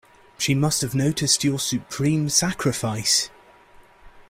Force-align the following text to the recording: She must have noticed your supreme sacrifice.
She 0.39 0.55
must 0.55 0.81
have 0.81 0.95
noticed 0.95 1.43
your 1.43 1.59
supreme 1.59 2.27
sacrifice. 2.29 3.29